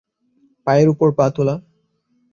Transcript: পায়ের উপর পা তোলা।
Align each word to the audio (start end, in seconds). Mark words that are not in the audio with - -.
পায়ের 0.67 0.87
উপর 0.89 1.09
পা 1.17 1.25
তোলা। 1.35 1.55